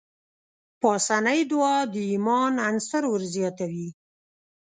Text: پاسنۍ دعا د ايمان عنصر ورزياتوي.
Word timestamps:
پاسنۍ 0.81 1.39
دعا 1.51 1.77
د 1.93 1.95
ايمان 2.11 2.53
عنصر 2.67 3.03
ورزياتوي. 3.07 3.89